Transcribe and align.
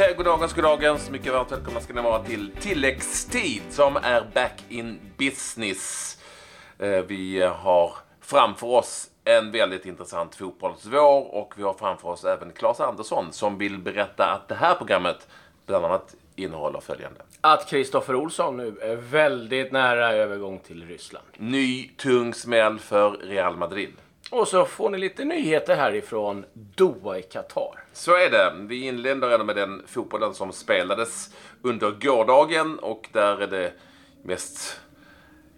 säger 0.00 0.16
goddagens, 0.16 0.54
goddagens. 0.54 1.10
Mycket 1.10 1.32
varmt 1.32 1.52
välkomna 1.52 1.80
ska 1.80 1.92
ni 1.94 2.00
vara 2.00 2.22
till 2.22 2.50
tilläggstid 2.60 3.62
som 3.70 3.96
är 3.96 4.24
back 4.34 4.62
in 4.68 4.98
business. 5.18 6.16
Eh, 6.78 6.88
Vi 6.88 7.40
har 7.42 7.92
framför 8.20 8.66
oss 8.66 9.10
en 9.24 9.50
väldigt 9.50 9.86
intressant 9.86 10.34
fotbollsvår 10.34 11.34
och 11.34 11.54
vi 11.56 11.62
har 11.62 11.74
framför 11.74 12.08
oss 12.08 12.24
även 12.24 12.52
Claes 12.52 12.80
Andersson 12.80 13.32
som 13.32 13.58
vill 13.58 13.78
berätta 13.78 14.24
att 14.24 14.48
det 14.48 14.54
här 14.54 14.74
programmet 14.74 15.28
bland 15.66 15.84
annat 15.84 16.14
innehåller 16.36 16.80
följande. 16.80 17.20
Att 17.40 17.68
Kristoffer 17.68 18.14
Olsson 18.14 18.56
nu 18.56 18.78
är 18.82 18.96
väldigt 18.96 19.72
nära 19.72 20.12
övergång 20.12 20.58
till 20.58 20.88
Ryssland. 20.88 21.26
Ny 21.36 21.88
tung 21.96 22.34
smäll 22.34 22.78
för 22.78 23.10
Real 23.10 23.56
Madrid. 23.56 23.92
Och 24.30 24.48
så 24.48 24.64
får 24.64 24.90
ni 24.90 24.98
lite 24.98 25.24
nyheter 25.24 25.76
härifrån 25.76 26.44
Doha 26.52 27.18
i 27.18 27.22
Qatar. 27.22 27.84
Så 27.92 28.16
är 28.16 28.30
det. 28.30 28.52
Vi 28.58 28.86
inleder 28.86 29.30
ändå 29.30 29.44
med 29.44 29.56
den 29.56 29.82
fotbollen 29.86 30.34
som 30.34 30.52
spelades 30.52 31.30
under 31.62 31.90
gårdagen 31.90 32.78
och 32.78 33.08
där 33.12 33.42
är 33.42 33.46
det 33.46 33.72
mest 34.22 34.80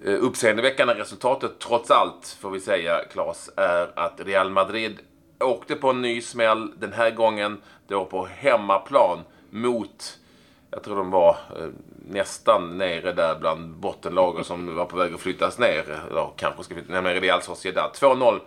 eh, 0.04 0.14
uppseendeväckande 0.20 0.94
resultatet 0.94 1.58
trots 1.58 1.90
allt, 1.90 2.36
får 2.40 2.50
vi 2.50 2.60
säga, 2.60 3.04
Claes, 3.12 3.50
är 3.56 3.98
att 3.98 4.20
Real 4.20 4.50
Madrid 4.50 4.98
åkte 5.40 5.74
på 5.74 5.90
en 5.90 6.02
ny 6.02 6.20
smäll 6.20 6.72
den 6.76 6.92
här 6.92 7.10
gången 7.10 7.62
då 7.88 8.04
på 8.04 8.26
hemmaplan 8.26 9.18
mot, 9.50 10.18
jag 10.70 10.82
tror 10.82 10.96
de 10.96 11.10
var 11.10 11.30
eh, 11.30 11.66
nästan 12.08 12.78
nere 12.78 13.12
där 13.12 13.38
bland 13.40 13.74
bottenlagen 13.74 14.44
som 14.44 14.74
var 14.74 14.84
på 14.84 14.96
väg 14.96 15.14
att 15.14 15.20
flyttas 15.20 15.58
ner, 15.58 16.00
eller 16.10 16.30
kanske 16.36 16.64
ska 16.64 16.74
flyttas 16.74 17.04
ner, 17.04 17.20
Real 17.20 17.42
Sociedad. 17.42 17.90
2-0 17.94 18.40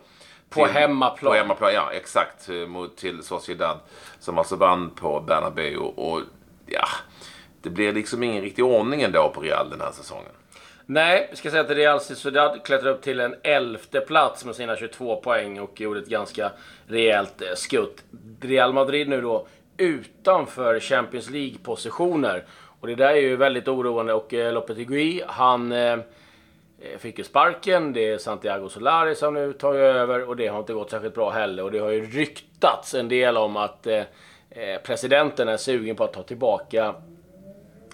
på 0.50 0.66
hemmaplan. 0.66 1.32
På 1.32 1.38
hemmaplan, 1.38 1.74
ja 1.74 1.92
exakt. 1.92 2.50
Mot, 2.68 2.98
till 2.98 3.24
Sociedad. 3.24 3.80
Som 4.20 4.38
alltså 4.38 4.56
vann 4.56 4.90
på 4.90 5.20
Bernabéu. 5.20 5.78
Och 5.78 6.22
ja, 6.66 6.88
det 7.62 7.70
blir 7.70 7.94
liksom 7.94 8.24
ingen 8.24 8.42
riktig 8.42 8.66
ordning 8.66 9.02
ändå 9.02 9.30
på 9.30 9.42
Real 9.42 9.70
den 9.70 9.82
här 9.82 9.92
säsongen. 9.92 10.32
Nej, 10.88 11.28
vi 11.32 11.38
ska 11.38 11.52
säga 11.52 11.62
att 11.62 11.70
Real 11.70 12.02
Sociedad 12.02 12.64
klättrade 12.64 12.96
upp 12.96 13.02
till 13.02 13.20
en 13.20 13.36
elfte 13.44 14.00
plats 14.00 14.46
med 14.46 14.56
sina 14.56 14.76
22 14.76 15.22
poäng 15.22 15.60
och 15.60 15.82
gjorde 15.82 16.00
ett 16.00 16.08
ganska 16.08 16.52
rejält 16.88 17.42
eh, 17.42 17.48
skutt. 17.56 18.04
Real 18.42 18.74
Madrid 18.74 19.10
nu 19.10 19.22
då 19.22 19.48
utanför 19.78 20.80
Champions 20.80 21.30
League-positioner. 21.30 22.44
Och 22.80 22.88
det 22.88 22.96
där 22.96 23.10
är 23.10 23.22
ju 23.22 23.36
väldigt 23.36 23.68
oroande 23.68 24.14
och 24.14 24.34
eh, 24.34 24.54
Lopetegui, 24.54 25.24
han 25.28 25.72
eh, 25.72 25.98
fick 26.98 27.18
ju 27.18 27.24
sparken. 27.24 27.94
Det 27.94 28.12
är 28.12 28.18
Santiago 28.18 28.70
Solari 28.70 29.16
som 29.16 29.34
nu 29.34 29.54
tar 29.54 29.74
över 29.74 30.30
och 30.30 30.36
det 30.36 30.48
har 30.48 30.60
inte 30.60 30.74
gått 30.74 30.90
särskilt 30.90 31.16
bra 31.16 31.30
heller. 31.30 31.64
Och 31.64 31.72
det 31.72 31.80
har 31.80 31.90
ju 31.90 32.06
ryktats 32.06 32.94
en 32.94 33.10
del 33.10 33.38
om 33.38 33.58
att 33.58 33.88
eh, 33.88 34.04
eh, 34.50 34.82
presidenten 34.84 35.48
är 35.48 35.58
sugen 35.58 35.96
på 35.96 36.04
att 36.04 36.14
ta 36.14 36.24
tillbaka 36.24 36.96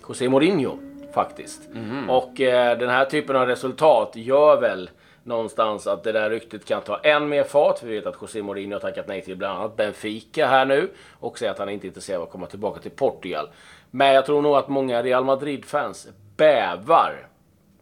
José 0.07 0.29
Mourinho 0.29 0.77
faktiskt. 1.13 1.69
Och 2.09 2.41
eh, 2.41 2.77
den 2.77 2.89
här 2.89 3.05
typen 3.05 3.35
av 3.35 3.47
resultat 3.47 4.11
gör 4.15 4.61
väl 4.61 4.89
någonstans 5.23 5.87
att 5.87 6.03
det 6.03 6.11
där 6.11 6.29
ryktet 6.29 6.65
kan 6.65 6.81
ta 6.81 6.97
än 6.97 7.29
mer 7.29 7.43
fart. 7.43 7.83
Vi 7.83 7.95
vet 7.95 8.05
att 8.05 8.21
José 8.21 8.41
Mourinho 8.41 8.75
har 8.75 8.79
tackat 8.79 9.07
nej 9.07 9.21
till 9.21 9.37
bland 9.37 9.59
annat 9.59 9.75
Benfica 9.75 10.47
här 10.47 10.65
nu 10.65 10.89
och 11.19 11.37
säger 11.37 11.51
att 11.51 11.59
han 11.59 11.69
inte 11.69 11.85
är 11.85 11.87
intresserad 11.87 12.17
av 12.17 12.23
att 12.23 12.31
komma 12.31 12.47
tillbaka 12.47 12.81
till 12.81 12.91
Portugal. 12.91 13.49
Men 13.91 14.13
jag 14.13 14.25
tror 14.25 14.41
nog 14.41 14.55
att 14.55 14.67
många 14.67 15.03
Real 15.03 15.23
Madrid-fans 15.23 16.07
bävar 16.37 17.27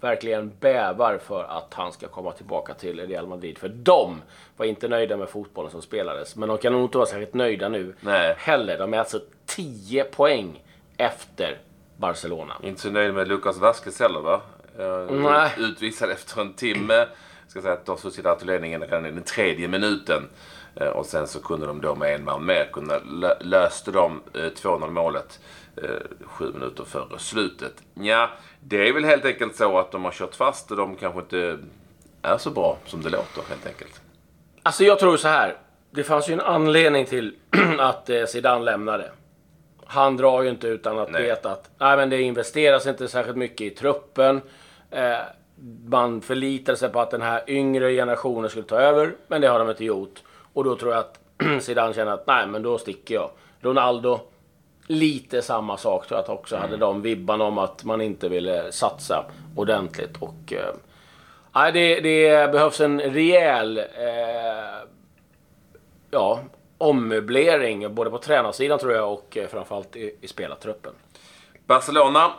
verkligen 0.01 0.51
bävar 0.59 1.17
för 1.17 1.43
att 1.43 1.73
han 1.73 1.91
ska 1.91 2.07
komma 2.07 2.31
tillbaka 2.31 2.73
till 2.73 3.07
Real 3.07 3.27
Madrid. 3.27 3.57
För 3.57 3.69
de 3.69 4.21
var 4.57 4.65
inte 4.65 4.87
nöjda 4.87 5.17
med 5.17 5.29
fotbollen 5.29 5.71
som 5.71 5.81
spelades. 5.81 6.35
Men 6.35 6.49
de 6.49 6.57
kan 6.57 6.73
nog 6.73 6.83
inte 6.83 6.97
vara 6.97 7.07
särskilt 7.07 7.33
nöjda 7.33 7.69
nu 7.69 7.95
Nej. 7.99 8.35
heller. 8.37 8.77
De 8.77 8.93
är 8.93 8.97
alltså 8.97 9.19
10 9.45 10.03
poäng 10.03 10.63
efter 10.97 11.57
Barcelona. 11.97 12.53
Inte 12.63 12.81
så 12.81 12.89
nöjd 12.89 13.13
med 13.13 13.27
Lucas 13.27 13.57
Vasquez 13.57 13.99
heller 13.99 14.19
va? 14.19 14.41
Eh, 14.79 15.15
Nej. 15.15 15.51
Utvisad 15.57 16.09
efter 16.09 16.41
en 16.41 16.53
timme. 16.53 17.05
Ska 17.47 17.61
säga 17.61 17.73
att 17.73 17.85
de 17.85 17.97
Sociedad 17.97 18.39
tog 18.39 18.47
ledningen 18.47 18.81
redan 18.81 19.05
i 19.05 19.11
den 19.11 19.23
tredje 19.23 19.67
minuten. 19.67 20.29
Eh, 20.75 20.87
Och 20.87 21.05
sen 21.05 21.27
så 21.27 21.41
kunde 21.41 21.65
de 21.67 21.81
då 21.81 21.95
med 21.95 22.15
en 22.15 22.23
man 22.23 22.45
mer 22.45 22.69
kunna 22.73 22.99
lö- 22.99 23.37
löste 23.43 23.91
de 23.91 24.21
eh, 24.33 24.39
2-0 24.39 24.89
målet 24.91 25.39
eh, 25.75 25.89
sju 26.25 26.51
minuter 26.53 26.83
före 26.83 27.19
slutet. 27.19 27.73
Ja, 27.93 28.29
det 28.61 28.87
är 28.89 28.93
väl 28.93 29.05
helt 29.05 29.25
enkelt 29.25 29.55
så 29.55 29.77
att 29.79 29.91
de 29.91 30.05
har 30.05 30.11
kört 30.11 30.35
fast 30.35 30.71
och 30.71 30.77
de 30.77 30.95
kanske 30.95 31.19
inte 31.19 31.57
är 32.21 32.37
så 32.37 32.49
bra 32.49 32.77
som 32.85 33.01
det 33.01 33.09
låter 33.09 33.41
helt 33.49 33.67
enkelt. 33.67 34.01
Alltså 34.63 34.83
jag 34.83 34.99
tror 34.99 35.17
så 35.17 35.27
här. 35.27 35.57
Det 35.91 36.03
fanns 36.03 36.29
ju 36.29 36.33
en 36.33 36.39
anledning 36.41 37.05
till 37.05 37.35
att 37.79 38.09
eh, 38.09 38.25
Zidane 38.25 38.63
lämnade. 38.65 39.11
Han 39.85 40.17
drar 40.17 40.41
ju 40.41 40.49
inte 40.49 40.67
utan 40.67 40.99
att 40.99 41.11
Nej. 41.11 41.23
veta 41.23 41.51
att 41.51 41.69
nej, 41.77 41.97
men 41.97 42.09
det 42.09 42.21
investeras 42.21 42.87
inte 42.87 43.07
särskilt 43.07 43.37
mycket 43.37 43.61
i 43.61 43.69
truppen. 43.69 44.41
Eh, 44.91 45.17
man 45.85 46.21
förlitar 46.21 46.75
sig 46.75 46.89
på 46.89 46.99
att 47.01 47.11
den 47.11 47.21
här 47.21 47.43
yngre 47.47 47.91
generationen 47.93 48.49
skulle 48.49 48.65
ta 48.65 48.75
över, 48.79 49.15
men 49.27 49.41
det 49.41 49.47
har 49.47 49.59
de 49.59 49.69
inte 49.69 49.85
gjort. 49.85 50.19
Och 50.59 50.65
då 50.65 50.75
tror 50.75 50.93
jag 50.93 50.99
att 50.99 51.19
Zidane 51.63 51.93
känner 51.93 52.11
att 52.11 52.27
nej, 52.27 52.47
men 52.47 52.63
då 52.63 52.77
sticker 52.77 53.15
jag. 53.15 53.29
Ronaldo, 53.59 54.19
lite 54.87 55.41
samma 55.41 55.77
sak 55.77 56.07
tror 56.07 56.17
jag 56.17 56.23
att 56.23 56.29
också 56.29 56.55
hade 56.57 56.77
de 56.77 57.01
vibbarna 57.01 57.43
om 57.43 57.57
att 57.57 57.83
man 57.83 58.01
inte 58.01 58.29
ville 58.29 58.71
satsa 58.71 59.25
ordentligt. 59.55 60.17
Och 60.19 60.53
eh, 60.53 61.71
det, 61.73 61.99
det 61.99 62.51
behövs 62.51 62.81
en 62.81 63.01
rejäl 63.01 63.77
eh, 63.77 64.87
ja, 66.11 66.39
ommöblering 66.77 67.95
både 67.95 68.09
på 68.09 68.17
tränarsidan 68.17 68.79
tror 68.79 68.93
jag 68.93 69.13
och 69.13 69.37
eh, 69.37 69.47
framförallt 69.47 69.95
i, 69.95 70.15
i 70.21 70.27
spelartruppen. 70.27 70.93
Barcelona 71.65 72.31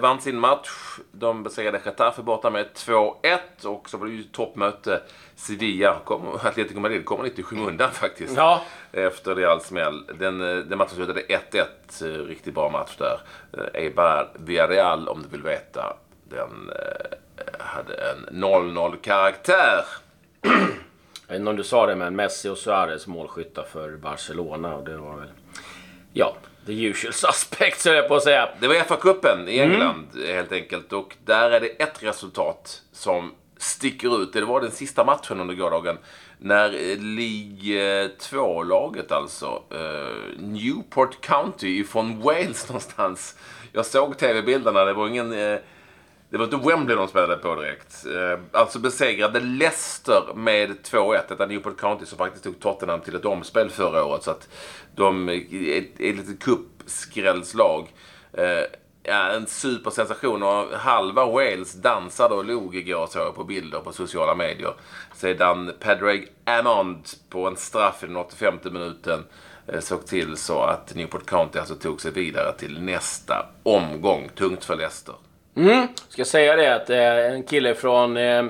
vann 0.00 0.20
sin 0.20 0.38
match. 0.38 0.68
De 1.12 1.42
besegrade 1.42 1.80
Getafe 1.84 2.22
borta 2.22 2.50
med 2.50 2.66
2-1 2.74 3.38
och 3.64 3.90
så 3.90 3.96
var 3.96 4.06
det 4.06 4.12
ju 4.12 4.22
toppmöte 4.22 5.02
Sevilla. 5.36 5.98
Kom, 6.04 6.28
Atletico 6.42 6.80
Madrid 6.80 7.04
kommer 7.04 7.24
lite 7.24 7.40
i 7.40 7.44
skymundan 7.44 7.90
faktiskt. 7.92 8.36
Ja. 8.36 8.62
Efter 8.92 9.34
Real 9.34 9.60
smäll. 9.60 10.04
Den, 10.18 10.40
eh, 10.40 10.56
den 10.64 10.78
matchen 10.78 10.94
slutade 10.96 11.20
1-1. 11.28 12.02
eh, 12.02 12.06
Riktigt 12.26 12.54
bra 12.54 12.68
match 12.70 12.96
där. 12.98 13.20
Eh, 13.52 13.82
Eibar 13.82 14.28
Villarreal, 14.34 15.08
om 15.08 15.22
du 15.22 15.28
vill 15.28 15.42
veta. 15.42 15.96
Den 16.24 16.70
eh, 16.70 17.16
hade 17.58 17.94
en 17.94 18.42
0-0 18.44 18.96
karaktär. 19.00 19.84
Jag 20.40 21.32
vet 21.34 21.40
inte 21.40 21.50
om 21.50 21.56
du 21.56 21.64
sa 21.64 21.86
det, 21.86 21.96
men 21.96 22.16
Messi 22.16 22.48
och 22.48 22.58
Suarez 22.58 23.06
målskyttar 23.06 23.62
för 23.62 23.96
Barcelona. 23.96 24.74
Och 24.76 24.84
det 24.84 24.96
var 24.96 25.16
väl, 25.16 25.28
ja, 26.12 26.36
the 26.68 26.86
usual 26.86 27.12
suspects 27.12 27.84
höll 27.84 27.96
jag 27.96 28.08
på 28.08 28.16
att 28.16 28.22
säga. 28.22 28.48
Det 28.60 28.68
var 28.68 28.74
FA-cupen 28.74 29.48
i 29.48 29.60
England 29.60 30.06
helt 30.26 30.52
enkelt. 30.52 30.92
Och 30.92 31.16
där 31.24 31.50
är 31.50 31.60
det 31.60 31.66
ett 31.66 32.02
resultat 32.02 32.82
som 32.92 33.32
sticker 33.58 34.22
ut. 34.22 34.32
Det 34.32 34.44
var 34.44 34.60
den 34.60 34.70
sista 34.70 35.04
matchen 35.04 35.40
under 35.40 35.54
gårdagen. 35.54 35.98
När 36.38 36.64
eh, 36.64 36.98
League 36.98 38.02
eh, 38.04 38.08
2-laget 38.20 39.12
alltså, 39.12 39.62
eh, 39.70 40.38
Newport 40.38 41.20
County 41.20 41.84
från 41.84 42.20
Wales 42.20 42.68
någonstans. 42.68 43.36
Jag 43.72 43.86
såg 43.86 44.18
tv-bilderna. 44.18 44.84
Det 44.84 44.92
var 44.92 45.08
ingen... 45.08 45.32
Eh, 45.32 45.58
det 46.30 46.38
var 46.38 46.44
inte 46.44 46.56
Wembley 46.56 46.96
de 46.96 47.08
spelade 47.08 47.36
på 47.36 47.54
direkt. 47.54 48.06
Eh, 48.06 48.60
alltså 48.60 48.78
besegrade 48.78 49.40
Leicester 49.40 50.34
med 50.34 50.70
2-1. 50.82 51.22
Detta 51.28 51.46
Newport 51.46 51.80
County 51.80 52.06
som 52.06 52.18
faktiskt 52.18 52.44
tog 52.44 52.60
Tottenham 52.60 53.00
till 53.00 53.14
ett 53.14 53.24
omspel 53.24 53.70
förra 53.70 54.04
året. 54.04 54.22
Så 54.22 54.30
att 54.30 54.48
de 54.94 55.28
är 55.28 55.78
ett 55.78 55.98
litet 55.98 56.42
cupskrällslag. 56.42 57.88
Eh, 58.32 58.64
ja, 59.02 59.28
en 59.28 59.46
supersensation 59.46 60.42
och 60.42 60.78
halva 60.78 61.26
Wales 61.26 61.72
dansade 61.72 62.34
och 62.34 62.44
log 62.44 62.76
igår 62.76 63.06
såg 63.06 63.22
jag 63.22 63.34
på 63.34 63.44
bilder 63.44 63.80
på 63.80 63.92
sociala 63.92 64.34
medier. 64.34 64.74
Sedan 65.14 65.72
Padraig 65.80 66.32
Amond 66.44 67.06
på 67.28 67.46
en 67.46 67.56
straff 67.56 68.04
i 68.04 68.06
den 68.06 68.16
85 68.16 68.58
minuten 68.62 69.24
eh, 69.66 69.80
såg 69.80 70.06
till 70.06 70.36
så 70.36 70.62
att 70.62 70.94
Newport 70.94 71.26
County 71.26 71.58
alltså 71.58 71.74
tog 71.74 72.00
sig 72.00 72.12
vidare 72.12 72.52
till 72.52 72.82
nästa 72.82 73.46
omgång. 73.62 74.28
Tungt 74.34 74.64
för 74.64 74.76
Leicester. 74.76 75.14
Mm. 75.58 75.88
Ska 76.08 76.24
säga 76.24 76.56
det 76.56 76.74
att 76.74 76.90
eh, 76.90 77.32
en 77.34 77.42
kille 77.42 77.74
från 77.74 78.16
eh, 78.16 78.44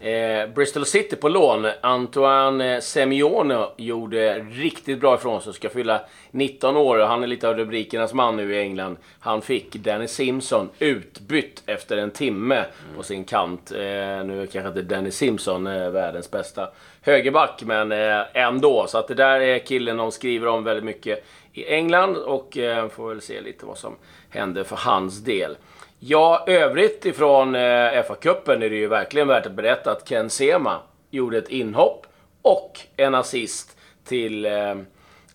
eh, 0.00 0.48
Bristol 0.54 0.86
City 0.86 1.16
på 1.16 1.28
lån, 1.28 1.66
Antoine 1.80 2.60
eh, 2.60 2.80
Semione, 2.80 3.66
gjorde 3.76 4.38
riktigt 4.38 5.00
bra 5.00 5.14
ifrån 5.14 5.42
sig. 5.42 5.54
Ska 5.54 5.68
fylla 5.68 6.00
19 6.30 6.76
år 6.76 6.98
och 6.98 7.06
han 7.06 7.22
är 7.22 7.26
lite 7.26 7.48
av 7.48 7.56
rubrikernas 7.56 8.14
man 8.14 8.36
nu 8.36 8.54
i 8.54 8.60
England. 8.60 8.96
Han 9.20 9.42
fick 9.42 9.74
Danny 9.74 10.08
Simpson 10.08 10.68
utbytt 10.78 11.62
efter 11.66 11.96
en 11.96 12.10
timme 12.10 12.64
på 12.96 13.02
sin 13.02 13.24
kant. 13.24 13.72
Eh, 13.72 13.78
nu 14.24 14.42
är 14.42 14.46
kanske 14.46 14.68
inte 14.68 14.82
Danny 14.82 15.10
Simpson 15.10 15.66
eh, 15.66 15.90
världens 15.90 16.30
bästa 16.30 16.68
högerback, 17.02 17.62
men 17.66 17.92
eh, 17.92 18.22
ändå. 18.34 18.86
Så 18.88 18.98
att 18.98 19.08
det 19.08 19.14
där 19.14 19.40
är 19.40 19.58
killen 19.58 19.96
de 19.96 20.12
skriver 20.12 20.46
om 20.46 20.64
väldigt 20.64 20.84
mycket 20.84 21.24
i 21.52 21.64
England 21.66 22.16
och 22.16 22.58
eh, 22.58 22.88
får 22.88 23.08
väl 23.08 23.20
se 23.20 23.40
lite 23.40 23.66
vad 23.66 23.78
som 23.78 23.96
händer 24.30 24.64
för 24.64 24.76
hans 24.76 25.18
del. 25.18 25.56
Ja, 26.00 26.44
övrigt 26.46 27.06
ifrån 27.06 27.54
eh, 27.54 28.02
FA-cupen 28.02 28.62
är 28.62 28.70
det 28.70 28.76
ju 28.76 28.86
verkligen 28.88 29.28
värt 29.28 29.46
att 29.46 29.52
berätta 29.52 29.90
att 29.90 30.08
Ken 30.08 30.30
Sema 30.30 30.80
gjorde 31.10 31.38
ett 31.38 31.48
inhopp 31.48 32.06
och 32.42 32.80
en 32.96 33.14
assist 33.14 33.76
till, 34.04 34.44
eh, 34.44 34.70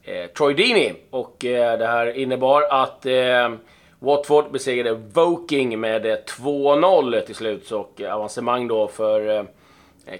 eh, 0.04 0.28
Troy 0.38 0.54
Deeney. 0.54 0.94
Och 1.10 1.46
eh, 1.46 1.78
det 1.80 1.88
här 1.88 2.18
innebar 2.18 2.62
att 2.70 3.06
eh, 3.06 3.54
Watford 4.00 4.52
besegrade 4.52 5.00
Woking 5.14 5.80
med 5.80 6.06
eh, 6.06 6.18
2-0 6.40 7.22
till 7.22 7.36
slut. 7.36 7.72
Och 7.72 8.02
eh, 8.02 8.16
avancemang 8.16 8.68
då 8.68 8.88
för 8.88 9.38
eh, 9.38 9.44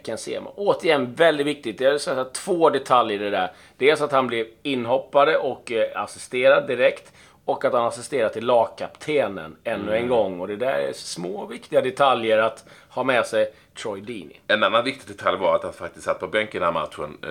Ken 0.04 0.18
Sema. 0.18 0.50
Återigen 0.56 1.14
väldigt 1.14 1.48
viktigt. 1.48 1.78
Det 1.78 1.86
är 1.86 1.98
så 1.98 2.24
två 2.24 2.70
detaljer 2.70 3.22
i 3.22 3.24
det 3.24 3.30
där. 3.30 3.52
Dels 3.78 4.02
att 4.02 4.12
han 4.12 4.28
blev 4.28 4.48
inhoppare 4.64 5.38
och 5.38 5.72
eh, 5.72 6.04
assisterad 6.04 6.68
direkt. 6.68 7.14
Och 7.46 7.66
att 7.66 7.74
han 7.74 7.86
assisterar 7.86 8.30
till 8.30 8.46
lagkaptenen 8.46 9.56
ännu 9.64 9.96
en 9.96 10.08
gång. 10.08 10.40
Och 10.40 10.48
det 10.48 10.56
där 10.56 10.74
är 10.74 10.94
små 10.94 11.46
viktiga 11.46 11.82
detaljer 11.82 12.38
att 12.38 12.66
ha 12.90 13.04
med 13.04 13.26
sig 13.26 13.54
Troy 13.82 14.02
Deeney. 14.02 14.38
En 14.48 14.64
annan 14.64 14.84
viktig 14.84 15.18
detalj 15.18 15.38
var 15.38 15.56
att 15.56 15.64
han 15.64 15.74
faktiskt 15.74 16.06
satt 16.06 16.20
på 16.20 16.28
bänken 16.28 16.62
den 16.62 16.74
här 16.76 16.82
matchen. 16.82 17.18
eh, 17.24 17.30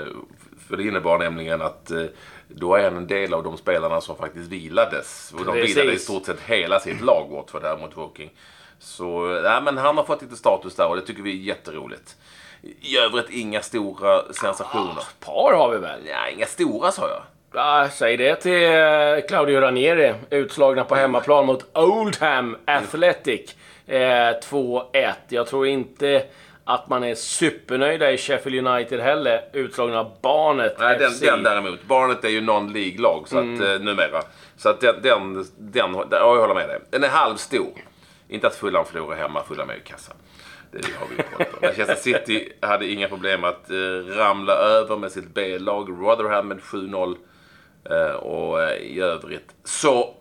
För 0.69 0.76
det 0.76 0.82
innebar 0.82 1.19
nämligen 1.19 1.62
att 1.62 1.91
eh, 1.91 2.05
då 2.49 2.75
är 2.75 2.85
han 2.85 2.97
en 2.97 3.06
del 3.06 3.35
av 3.35 3.43
de 3.43 3.56
spelarna 3.56 4.00
som 4.00 4.17
faktiskt 4.17 4.49
vilades. 4.50 5.32
Och 5.38 5.44
de 5.44 5.53
Precis. 5.53 5.76
vilade 5.76 5.93
i 5.93 5.99
stort 5.99 6.26
sett 6.26 6.41
hela 6.41 6.81
sitt 6.81 7.00
lag 7.00 7.31
bort 7.31 7.50
för 7.50 7.61
det 7.61 7.69
här 7.69 7.76
mot 7.76 7.97
Woking. 7.97 8.31
Så 8.79 9.41
ja, 9.44 9.61
men 9.61 9.79
han 9.79 9.97
har 9.97 10.05
fått 10.05 10.23
lite 10.23 10.37
status 10.37 10.75
där 10.76 10.88
och 10.88 10.97
det 10.97 11.03
tycker 11.03 11.23
vi 11.23 11.31
är 11.31 11.43
jätteroligt. 11.44 12.17
I 12.81 12.97
övrigt 12.99 13.31
inga 13.31 13.62
stora 13.62 14.32
sensationer. 14.32 15.05
Par 15.20 15.53
har 15.53 15.70
vi 15.70 15.79
väl? 15.79 16.00
Ja, 16.06 16.29
inga 16.29 16.47
stora 16.47 16.93
sa 16.93 17.08
jag. 17.08 17.23
Ja, 17.55 17.89
säg 17.93 18.17
det 18.17 18.37
till 18.37 18.65
eh, 18.65 19.27
Claudio 19.29 19.61
Ranieri. 19.61 20.15
Utslagna 20.31 20.85
på 20.85 20.95
hemmaplan 20.95 21.47
mot 21.47 21.67
Oldham 21.79 22.57
Athletic. 22.65 23.57
Eh, 23.87 23.99
2-1. 23.99 25.13
Jag 25.29 25.47
tror 25.47 25.67
inte 25.67 26.23
att 26.65 26.89
man 26.89 27.05
är 27.05 27.15
supernöjda 27.15 28.13
i 28.13 28.19
Sheffield 28.19 28.67
United 28.69 29.01
heller. 29.01 29.41
Utslagna 29.53 30.01
av 30.01 30.13
Barnet 30.23 30.77
Nej, 30.79 30.99
den, 30.99 31.13
den 31.21 31.43
däremot. 31.43 31.83
Barnet 31.85 32.25
är 32.25 32.29
ju 32.29 32.41
non-League-lag 32.41 33.27
Mm. 33.33 33.63
eh, 33.63 33.81
numera. 33.81 34.23
Så 34.57 34.69
att 34.69 34.81
den, 34.81 34.95
den, 35.03 35.47
den, 35.59 35.95
ja, 35.95 36.07
jag 36.11 36.37
håller 36.41 36.55
med 36.55 36.69
dig. 36.69 36.79
Den 36.91 37.05
är 37.05 37.09
halvstor. 37.09 37.73
Inte 38.29 38.47
att 38.47 38.55
Fulham 38.55 38.85
förlorar 38.85 39.17
hemma, 39.17 39.43
Fulham 39.49 39.71
är 39.71 39.75
ju 39.75 39.81
kassa. 39.81 40.13
Det 40.71 40.79
har 40.99 41.07
vi 41.11 41.17
ju 41.17 41.23
pratat 41.23 41.55
om. 41.55 41.59
Manchester 41.63 41.95
City 41.95 42.53
hade 42.61 42.87
inga 42.87 43.09
problem 43.09 43.45
att 43.45 43.71
eh, 43.71 43.77
ramla 44.17 44.53
över 44.53 44.97
med 44.97 45.13
sitt 45.13 45.35
B-lag. 45.35 45.89
Rotherham 45.91 46.49
med 46.49 46.59
7-0. 46.61 47.17
Eh, 47.84 48.14
och 48.14 48.62
eh, 48.62 48.76
i 48.76 49.00
övrigt 49.00 49.55
så 49.64 50.14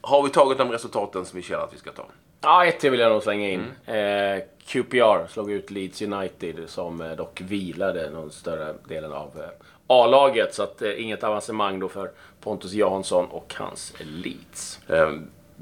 har 0.00 0.22
vi 0.22 0.30
tagit 0.30 0.58
de 0.58 0.70
resultaten 0.72 1.24
som 1.24 1.36
vi 1.36 1.42
känner 1.42 1.62
att 1.64 1.74
vi 1.74 1.78
ska 1.78 1.92
ta. 1.92 2.06
Ja, 2.40 2.64
ett 2.66 2.80
till 2.80 2.90
vill 2.90 3.00
jag 3.00 3.12
nog 3.12 3.22
slänga 3.22 3.50
in. 3.50 3.64
Eh, 3.86 4.42
QPR 4.66 5.26
slog 5.32 5.50
ut 5.52 5.70
Leeds 5.70 6.02
United 6.02 6.56
som 6.66 7.14
dock 7.18 7.40
vilade 7.40 8.10
någon 8.10 8.30
större 8.30 8.74
delen 8.88 9.12
av 9.12 9.42
A-laget. 9.86 10.54
Så 10.54 10.62
att 10.62 10.82
eh, 10.82 11.02
inget 11.02 11.24
avancemang 11.24 11.80
då 11.80 11.88
för 11.88 12.10
Pontus 12.40 12.72
Jansson 12.72 13.26
och 13.26 13.54
hans 13.58 13.94
Leeds. 14.00 14.80
Eh, 14.88 15.10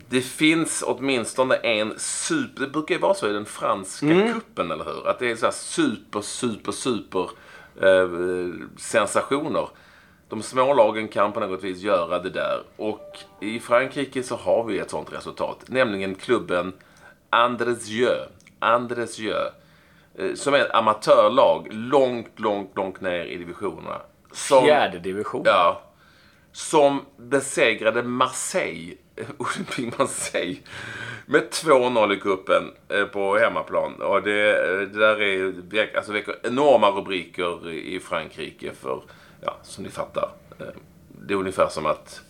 Det 0.08 0.20
finns 0.20 0.84
åtminstone 0.86 1.54
en 1.54 1.94
super... 1.98 2.60
Det 2.60 2.68
brukar 2.68 2.94
ju 2.94 3.00
vara 3.00 3.14
så 3.14 3.28
i 3.28 3.32
den 3.32 3.44
franska 3.44 4.06
kuppen 4.32 4.70
eller 4.70 4.84
hur? 4.84 5.08
Att 5.08 5.18
det 5.18 5.30
är 5.30 5.36
så 5.36 5.46
här 5.46 5.52
super, 5.52 6.20
super, 6.20 6.72
super 6.72 7.30
sensationer. 8.76 9.68
De 10.32 10.42
små 10.42 10.74
lagen 10.74 11.08
kan 11.08 11.32
på 11.32 11.40
något 11.40 11.64
vis 11.64 11.78
göra 11.78 12.18
det 12.18 12.30
där. 12.30 12.62
Och 12.76 13.18
i 13.40 13.60
Frankrike 13.60 14.22
så 14.22 14.36
har 14.36 14.64
vi 14.64 14.78
ett 14.78 14.90
sånt 14.90 15.12
resultat. 15.12 15.64
Nämligen 15.66 16.14
klubben 16.14 16.72
Andresieux. 17.30 18.28
Andresieux. 18.58 19.52
eh, 20.18 20.34
Som 20.34 20.54
är 20.54 20.58
ett 20.58 20.74
amatörlag 20.74 21.68
långt, 21.70 22.40
långt, 22.40 22.76
långt 22.76 23.00
ner 23.00 23.24
i 23.24 23.36
divisionerna. 23.36 24.00
Som, 24.32 24.64
Fjärde 24.64 24.98
division. 24.98 25.42
Ja. 25.44 25.82
Som 26.52 27.00
besegrade 27.16 28.02
Marseille, 28.02 28.96
Olympique 29.38 29.92
Marseille, 29.98 30.56
med 31.26 31.42
2-0 31.50 32.12
i 32.12 32.20
cupen 32.20 32.62
eh, 32.88 33.04
på 33.04 33.38
hemmaplan. 33.38 34.02
Och 34.02 34.22
det, 34.22 34.50
eh, 34.50 34.80
det 34.80 34.98
där 34.98 35.22
är 35.22 35.96
alltså, 35.96 36.12
väcker 36.12 36.34
enorma 36.42 36.90
rubriker 36.90 37.70
i 37.70 38.00
Frankrike 38.00 38.72
för, 38.72 39.02
ja, 39.44 39.56
som 39.62 39.84
ni 39.84 39.90
fattar. 39.90 40.28
eh, 40.60 40.66
Det 41.08 41.34
är 41.34 41.38
ungefär 41.38 41.68
som 41.68 41.86
att 41.86 42.20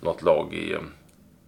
något 0.00 0.22
lag 0.22 0.54
i 0.54 0.72
eh, 0.72 0.78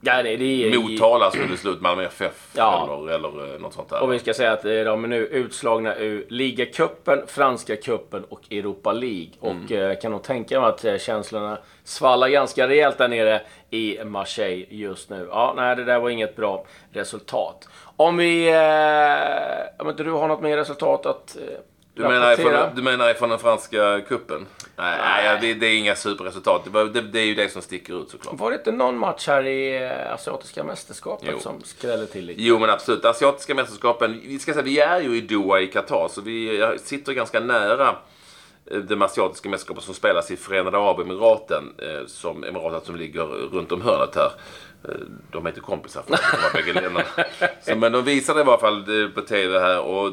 Ja, 0.04 0.22
det, 0.22 0.36
det 0.36 0.44
är 0.74 0.78
Motala 0.78 1.30
skulle 1.30 1.56
slå 1.56 1.70
ut 1.70 1.80
Malmö 1.80 2.04
FF 2.04 2.50
Ja. 2.56 2.98
eller, 3.02 3.12
eller 3.14 3.54
eh, 3.54 3.60
något 3.60 3.74
sånt 3.74 3.88
där. 3.88 4.02
Och 4.02 4.12
vi 4.12 4.18
ska 4.18 4.34
säga 4.34 4.52
att 4.52 4.62
de 4.62 5.04
är 5.04 5.08
nu 5.08 5.16
utslagna 5.26 5.96
ur 5.96 6.26
ligacupen, 6.28 7.22
franska 7.26 7.76
cupen 7.76 8.24
och 8.24 8.40
Europa 8.50 8.92
League. 8.92 9.30
Och 9.40 9.72
eh, 9.72 9.98
kan 9.98 10.12
nog 10.12 10.22
tänka 10.22 10.60
mig 10.60 10.68
att 10.68 11.00
känslorna 11.02 11.58
svallar 11.84 12.28
ganska 12.28 12.68
rejält 12.68 12.98
där 12.98 13.08
nere 13.08 13.40
i 13.70 14.04
Marseille 14.04 14.66
just 14.70 15.10
nu. 15.10 15.26
Ja, 15.30 15.52
nej, 15.56 15.76
det 15.76 15.84
där 15.84 15.98
var 16.00 16.10
inget 16.10 16.36
bra 16.36 16.64
resultat. 16.92 17.68
Om 17.96 18.16
vi... 18.16 18.48
Eh, 18.48 19.82
om 19.82 19.88
inte 19.90 20.02
du 20.04 20.10
har 20.10 20.28
något 20.28 20.40
mer 20.42 20.56
resultat 20.56 21.06
att 21.06 21.36
Du 21.94 22.02
menar, 22.02 22.32
ifrån, 22.32 22.52
du 22.76 22.82
menar 22.82 23.10
ifrån 23.10 23.28
den 23.28 23.38
franska 23.38 24.00
kuppen? 24.00 24.46
Nej, 24.76 24.98
nej. 24.98 25.38
det, 25.40 25.54
det 25.54 25.66
är 25.66 25.78
inga 25.78 25.94
superresultat. 25.96 26.62
Det, 26.72 26.88
det, 26.88 27.00
det 27.00 27.20
är 27.20 27.24
ju 27.24 27.34
det 27.34 27.48
som 27.48 27.62
sticker 27.62 28.02
ut 28.02 28.10
såklart. 28.10 28.38
Var 28.38 28.50
det 28.50 28.56
inte 28.56 28.72
någon 28.72 28.98
match 28.98 29.26
här 29.28 29.46
i 29.46 29.84
eh, 29.84 30.12
Asiatiska 30.12 30.64
mästerskapet 30.64 31.28
Jo. 31.32 31.38
som 31.38 31.62
skrällde 31.64 32.06
till 32.06 32.24
lite? 32.26 32.42
Jo, 32.42 32.58
men 32.58 32.70
absolut. 32.70 33.04
Asiatiska 33.04 33.54
mästerskapen. 33.54 34.20
Vi 34.24 34.38
ska 34.38 34.52
säga, 34.52 34.62
vi 34.64 34.80
är 34.80 35.00
ju 35.00 35.16
i 35.16 35.20
Doha 35.20 35.60
i 35.60 35.66
Qatar, 35.66 36.08
så 36.10 36.20
vi 36.20 36.66
sitter 36.84 37.12
ganska 37.12 37.40
nära 37.40 37.96
eh, 38.70 38.78
de 38.78 39.02
asiatiska 39.02 39.48
mästerskapen 39.48 39.82
som 39.82 39.94
spelas 39.94 40.30
i 40.30 40.36
Förenade 40.36 40.78
Arabemiraten, 40.78 41.72
eh, 41.78 42.06
som 42.06 42.44
emiratet 42.44 42.86
som 42.86 42.96
ligger 42.96 43.22
runt 43.24 43.72
om 43.72 43.82
hörnet 43.82 44.16
här. 44.16 44.30
De 45.30 45.46
är 45.46 45.50
inte 45.50 45.60
kompisar 45.60 46.02
för 46.02 46.10
de 46.10 46.42
var 46.42 46.52
bägge 46.52 46.72
länderna. 46.72 47.04
Så, 47.62 47.76
men 47.76 47.92
de 47.92 48.04
visade 48.04 48.40
i 48.40 48.42
alla 48.42 48.58
fall 48.58 48.84
på 49.14 49.20
TV 49.20 49.60
här 49.60 49.80
och 49.80 50.12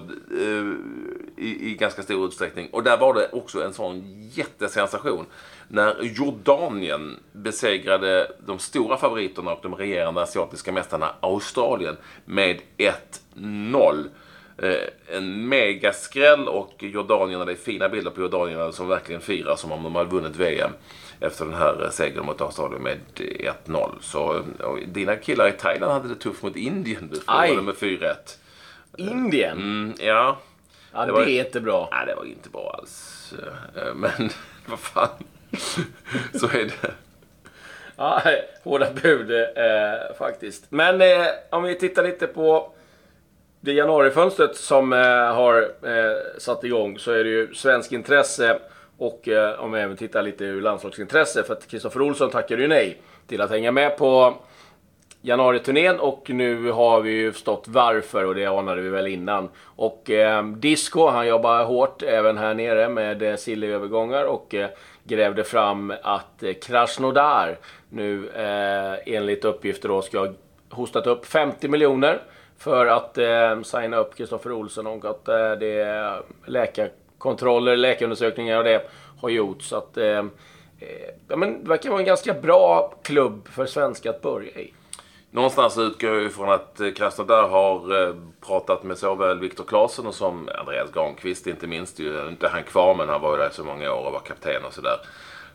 i, 1.40 1.72
i 1.72 1.76
ganska 1.76 2.04
stor 2.04 2.28
utsträckning. 2.28 2.70
Och 2.72 2.84
där 2.84 2.98
var 2.98 3.14
det 3.14 3.30
också 3.32 3.64
en 3.64 3.74
sån 3.74 4.04
jättesensation. 4.34 5.26
När 5.68 5.96
Jordanien 6.02 7.20
besegrade 7.32 8.32
de 8.46 8.60
stora 8.60 8.98
favoriterna 8.98 9.52
och 9.52 9.60
de 9.62 9.76
regerande 9.76 10.22
asiatiska 10.22 10.72
mästarna 10.72 11.16
Australien 11.20 11.98
med 12.26 12.62
1-0. 13.36 14.10
Eh, 14.58 15.16
en 15.18 15.48
megaskräll 15.48 16.48
och 16.48 16.74
jordanierna, 16.78 17.46
det 17.46 17.52
är 17.52 17.56
fina 17.56 17.90
bilder 17.90 18.12
på 18.12 18.22
jordanierna 18.22 18.72
som 18.72 18.88
verkligen 18.88 19.22
firar 19.22 19.56
som 19.56 19.72
om 19.72 19.84
de 19.84 19.96
hade 19.96 20.10
vunnit 20.10 20.36
VM 20.36 20.72
efter 21.20 21.46
den 21.46 21.54
här 21.54 21.84
eh, 21.84 21.90
segern 21.90 22.26
mot 22.26 22.42
Australien 22.42 22.82
med 22.84 23.00
1-0. 23.66 23.92
Så 24.02 24.36
eh, 24.36 24.88
dina 24.88 25.16
killar 25.16 25.48
i 25.48 25.52
Thailand 25.52 25.92
hade 25.92 26.08
det 26.08 26.16
tufft 26.16 26.44
mot 26.44 26.56
Indien. 26.56 27.10
Du 27.12 27.20
förlorade 27.20 27.62
med 27.62 27.76
4-1. 27.76 28.16
Indien? 28.98 29.58
Mm, 29.58 29.94
ja, 30.00 30.38
Ja, 30.94 31.00
det, 31.00 31.06
det 31.06 31.12
var- 31.12 31.22
är 31.22 31.46
inte 31.46 31.60
bra. 31.62 31.88
nej 31.92 32.06
det 32.06 32.16
var 32.16 32.26
inte 32.26 32.50
bra 32.50 32.76
alls. 32.80 33.34
Eh, 33.76 33.94
Men 33.96 34.30
vad 34.66 34.80
fan. 34.80 35.10
Så 36.40 36.46
är 36.46 36.66
det. 36.66 36.92
Ja, 37.96 38.22
hårda 38.64 38.88
bud 39.04 39.32
eh, 39.32 40.16
faktiskt. 40.18 40.66
Men 40.70 41.02
eh, 41.02 41.26
om 41.50 41.64
vi 41.64 41.76
tittar 41.76 42.04
lite 42.04 42.28
på 42.28 42.72
det 43.62 43.72
januarifönstret 43.74 44.56
som 44.56 44.94
eh, 44.94 45.00
har 45.36 45.62
eh, 45.62 46.18
satt 46.38 46.64
igång 46.64 47.00
så 47.00 47.12
är 47.12 47.24
det 47.24 47.30
ju 47.30 47.54
svensk 47.54 47.92
intresse 47.92 48.60
och 48.98 49.28
eh, 49.28 49.60
om 49.60 49.72
vi 49.72 49.80
även 49.80 49.98
tittar 49.98 50.22
lite 50.22 50.44
ur 50.44 50.62
landslagsintresse 50.62 51.44
för 51.44 51.54
att 51.54 51.68
Kristoffer 51.68 52.02
Olsson 52.02 52.30
tackade 52.30 52.62
ju 52.62 52.68
nej 52.68 53.02
till 53.28 53.42
att 53.42 53.50
hänga 53.50 53.72
med 53.72 53.98
på 53.98 54.38
januariturnén 55.22 56.00
och 56.00 56.30
nu 56.30 56.72
har 56.72 57.02
vi 57.02 57.12
ju 57.12 57.32
förstått 57.32 57.66
varför 57.68 58.26
och 58.26 58.36
det 58.36 58.46
anade 58.46 58.82
vi 58.82 58.90
väl 58.90 59.08
innan. 59.08 59.50
Och 59.64 60.10
eh, 60.10 60.46
Disco, 60.46 61.08
han 61.08 61.28
jobbar 61.28 61.64
hårt 61.64 62.04
även 62.04 62.38
här 62.38 62.54
nere 62.54 62.90
med 62.90 63.22
eh, 63.22 63.36
Silly-övergångar 63.36 64.24
och 64.24 64.56
eh, 64.56 64.70
grävde 65.04 65.44
fram 65.44 65.94
att 66.04 66.44
eh, 66.44 66.54
Krasnodar 66.54 67.58
nu 67.90 68.30
eh, 68.30 69.16
enligt 69.16 69.46
uppgifter 69.46 69.90
då 69.90 70.02
ska 70.02 70.20
ha 70.20 70.34
hostat 70.70 71.08
upp 71.08 71.26
50 71.26 71.68
miljoner 71.68 72.20
för 72.58 72.86
att 72.86 73.18
eh, 73.18 73.62
signa 73.62 73.98
upp 73.98 74.16
Kristoffer 74.16 74.52
Olsson 74.52 74.88
och 74.88 75.06
att 75.06 75.28
eh, 75.28 75.52
det 75.52 75.80
är 75.80 76.22
läkarkontroller, 76.46 77.78
läkarundersökningar 77.78 78.58
och 78.58 78.64
det 78.64 78.90
har 79.22 79.30
gjorts. 79.30 79.68
Så 79.68 79.78
att, 79.78 79.98
eh, 79.98 80.06
eh, 80.80 81.10
ja, 81.28 81.36
men 81.36 81.64
det 81.64 81.70
verkar 81.70 81.90
vara 81.90 82.00
en 82.00 82.06
ganska 82.06 82.34
bra 82.34 82.94
klubb 83.04 83.48
för 83.48 83.66
svenskar 83.66 84.10
att 84.10 84.22
börja 84.22 84.60
i. 84.60 84.74
Någonstans 85.32 85.78
utgår 85.78 86.10
jag 86.10 86.24
ifrån 86.24 86.50
att 86.50 86.80
eh, 86.80 86.92
Krasnodar 86.92 87.50
har 87.50 88.08
eh, 88.08 88.16
pratat 88.42 88.84
med 88.84 88.98
såväl 88.98 89.40
Viktor 89.40 89.64
Claesson 89.64 90.08
och 90.08 90.16
som 90.16 90.50
Andreas 90.60 90.92
Granqvist 90.92 91.48
inte 91.48 91.68
minst. 91.68 92.00
Ju, 92.00 92.30
inte 92.30 92.48
han 92.48 92.64
kvar 92.64 92.96
men 92.96 93.10
han 93.10 93.22
var 93.22 93.32
ju 93.32 93.38
där 93.38 93.50
i 93.50 93.54
så 93.54 93.64
många 93.64 93.94
år 93.94 94.06
och 94.06 94.14
var 94.14 94.20
kapten 94.20 94.66
och 94.66 94.74
sådär. 94.74 94.98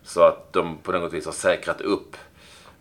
Så 0.02 0.22
att 0.22 0.52
de 0.52 0.78
på 0.78 0.92
något 0.92 1.12
vis 1.12 1.26
har 1.26 1.32
säkrat 1.32 1.80
upp 1.80 2.16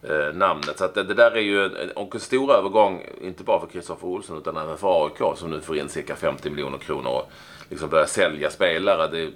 eh, 0.04 0.34
namnet. 0.34 0.78
Så 0.78 0.86
att 0.86 0.96
det, 0.96 1.04
det 1.04 1.14
där 1.14 1.32
är 1.32 1.42
ju 1.42 1.66
en, 1.66 1.92
en 2.14 2.20
stor 2.20 2.54
övergång, 2.54 3.06
inte 3.22 3.44
bara 3.44 3.60
för 3.60 3.68
Kristoffer 3.68 4.08
Olsson 4.08 4.38
utan 4.38 4.58
även 4.58 4.78
för 4.78 5.06
AIK 5.06 5.38
som 5.38 5.52
nu 5.52 5.62
får 5.62 5.78
in 5.78 5.90
cirka 5.90 6.16
50 6.16 6.50
miljoner 6.50 6.78
kronor 6.78 7.12
och 7.12 7.32
liksom 7.70 7.90
börjar 7.90 8.06
sälja 8.06 8.50
spelare. 8.50 9.08
Det, 9.08 9.32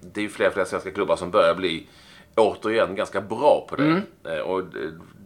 det 0.00 0.20
är 0.20 0.22
ju 0.22 0.28
fler 0.28 0.46
och 0.46 0.54
fler 0.54 0.64
svenska 0.64 0.90
klubbar 0.90 1.16
som 1.16 1.30
börjar 1.30 1.54
bli 1.54 1.86
återigen 2.36 2.94
ganska 2.94 3.20
bra 3.20 3.66
på 3.68 3.76
det. 3.76 4.02
Eh, 4.28 4.38
Och 4.38 4.62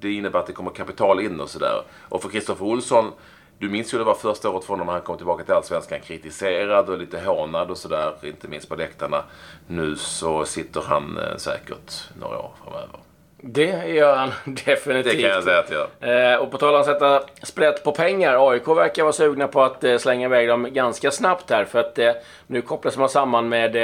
det- 0.00 0.12
innebär 0.12 0.38
att 0.38 0.46
det 0.46 0.52
kommer 0.52 0.70
kapital 0.70 1.20
in 1.20 1.40
och 1.40 1.48
sådär. 1.50 1.82
Och 2.08 2.22
för 2.22 2.28
Kristoffer 2.28 2.64
Olsson, 2.64 3.12
du 3.58 3.68
minns 3.68 3.94
ju 3.94 3.98
det 3.98 4.04
var 4.04 4.14
första 4.14 4.50
året 4.50 4.64
för 4.64 4.72
honom 4.72 4.86
när 4.86 4.92
han 4.92 5.02
kom 5.02 5.16
tillbaka 5.16 5.44
till 5.44 5.54
Allsvenskan. 5.54 6.00
Kritiserad 6.00 6.88
och 6.88 6.98
lite 6.98 7.20
hånad 7.20 7.70
och 7.70 7.76
sådär, 7.78 8.12
inte 8.22 8.48
minst 8.48 8.68
på 8.68 8.76
läktarna. 8.76 9.22
Nu 9.66 9.96
så 9.96 10.44
sitter 10.44 10.80
han 10.86 11.18
eh, 11.18 11.36
säkert 11.36 11.92
några 12.20 12.38
år 12.38 12.50
framöver. 12.64 12.98
Det 13.42 13.86
gör 13.88 14.16
han 14.16 14.30
definitivt. 14.64 15.12
Det 15.16 15.22
kan 15.22 15.30
jag 15.30 15.44
säga 15.44 15.58
att 15.58 15.70
jag 15.70 15.86
gör. 16.08 16.32
Eh, 16.34 16.38
och 16.38 16.50
på 16.50 16.58
tal 16.58 16.74
om 16.74 16.80
att 16.80 16.86
sätta 16.86 17.22
sprätt 17.42 17.84
på 17.84 17.92
pengar. 17.92 18.50
AIK 18.50 18.68
verkar 18.68 19.02
vara 19.02 19.12
sugna 19.12 19.48
på 19.48 19.62
att 19.62 19.84
eh, 19.84 19.98
slänga 19.98 20.26
iväg 20.26 20.48
dem 20.48 20.68
ganska 20.72 21.10
snabbt 21.10 21.50
här. 21.50 21.64
För 21.64 21.78
att 21.80 21.98
eh, 21.98 22.12
nu 22.46 22.62
kopplas 22.62 22.96
man 22.96 23.08
samman 23.08 23.48
med 23.48 23.76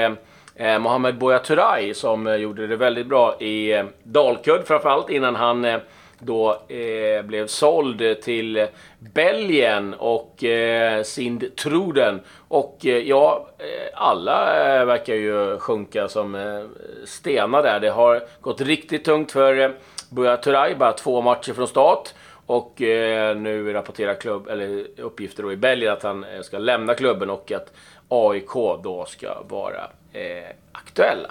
eh, 0.56 0.78
Mohamed 0.78 1.18
Buya 1.18 1.38
Turay 1.38 1.94
som 1.94 2.26
eh, 2.26 2.34
gjorde 2.34 2.66
det 2.66 2.76
väldigt 2.76 3.06
bra 3.06 3.36
i 3.40 3.72
eh, 3.72 3.84
Dalkurd 4.02 4.66
framförallt 4.66 5.10
innan 5.10 5.36
han 5.36 5.64
eh, 5.64 5.78
då 6.18 6.62
eh, 6.68 7.22
blev 7.22 7.46
såld 7.46 8.22
till 8.22 8.66
Belgien 8.98 9.94
och 9.94 10.44
eh, 10.44 11.02
Sindtruden. 11.02 12.20
Och 12.48 12.86
eh, 12.86 12.98
ja, 12.98 13.48
eh, 13.58 13.66
alla 13.94 14.66
eh, 14.80 14.84
verkar 14.84 15.14
ju 15.14 15.58
sjunka 15.58 16.08
som 16.08 16.34
eh, 16.34 16.64
stenar 17.04 17.62
där. 17.62 17.80
Det 17.80 17.90
har 17.90 18.22
gått 18.40 18.60
riktigt 18.60 19.04
tungt 19.04 19.32
för 19.32 19.58
eh, 19.58 19.70
Buya 20.10 20.36
Turay, 20.36 20.74
bara 20.74 20.92
två 20.92 21.20
matcher 21.20 21.52
från 21.52 21.68
start. 21.68 22.08
Och 22.46 22.82
eh, 22.82 23.36
nu 23.36 23.72
rapporterar 23.72 24.14
klubb, 24.14 24.48
eller 24.48 24.84
uppgifter 25.00 25.42
då 25.42 25.52
i 25.52 25.56
Belgien 25.56 25.92
att 25.92 26.02
han 26.02 26.24
eh, 26.24 26.40
ska 26.40 26.58
lämna 26.58 26.94
klubben 26.94 27.30
och 27.30 27.52
att 27.52 27.72
AIK 28.08 28.52
då 28.82 29.04
ska 29.08 29.42
vara 29.48 29.90
eh, 30.12 30.50
aktuella. 30.72 31.30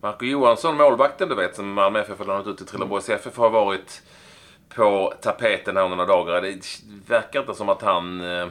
Marco 0.00 0.24
Johansson, 0.24 0.76
målvakten 0.76 1.28
du 1.28 1.34
vet, 1.34 1.56
som 1.56 1.72
Malmö 1.72 2.00
FF 2.00 2.18
har 2.18 2.26
lånat 2.26 2.46
ut 2.46 2.56
till 2.56 2.66
Trelleborgs 2.66 3.08
FF, 3.08 3.36
har 3.36 3.50
varit 3.50 4.02
på 4.74 5.14
tapeten 5.20 5.76
här 5.76 5.88
några 5.88 6.06
dagar. 6.06 6.42
Det 6.42 6.58
verkar 7.06 7.40
inte 7.40 7.54
som 7.54 7.68
att 7.68 7.82
han 7.82 8.20
eh, 8.20 8.46